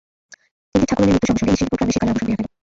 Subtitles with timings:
[0.73, 2.47] ইন্দির ঠাকরুনের মৃত্যুর সঙ্গে সঙ্গে নিশ্চিন্দিপুর গ্রামে সেকালের অবসান হইয়া গেল।